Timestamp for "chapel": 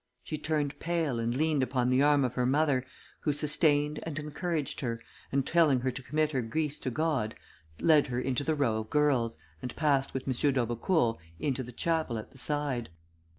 11.71-12.17